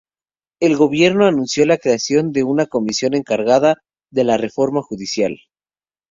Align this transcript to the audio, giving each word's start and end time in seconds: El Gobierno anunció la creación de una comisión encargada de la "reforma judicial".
El 0.59 0.75
Gobierno 0.77 1.27
anunció 1.27 1.63
la 1.67 1.77
creación 1.77 2.31
de 2.31 2.43
una 2.43 2.65
comisión 2.65 3.13
encargada 3.13 3.77
de 4.09 4.23
la 4.23 4.35
"reforma 4.35 4.81
judicial". 4.81 5.37